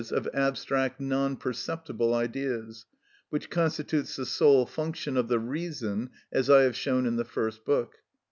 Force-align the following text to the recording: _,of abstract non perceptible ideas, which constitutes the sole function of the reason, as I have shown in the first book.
_,of 0.11 0.27
abstract 0.33 0.99
non 0.99 1.37
perceptible 1.37 2.15
ideas, 2.15 2.87
which 3.29 3.51
constitutes 3.51 4.15
the 4.15 4.25
sole 4.25 4.65
function 4.65 5.15
of 5.15 5.27
the 5.27 5.37
reason, 5.37 6.09
as 6.33 6.49
I 6.49 6.63
have 6.63 6.75
shown 6.75 7.05
in 7.05 7.17
the 7.17 7.23
first 7.23 7.63
book. 7.65 7.99